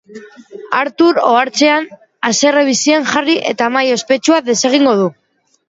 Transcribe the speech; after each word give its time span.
Artur 0.77 1.19
ohartzean, 1.23 1.85
haserre 2.31 2.65
bizian 2.71 3.07
jarri 3.13 3.39
eta 3.53 3.71
mahai 3.77 3.95
ospetsua 4.01 4.43
desegingo 4.51 4.99
du. 5.05 5.11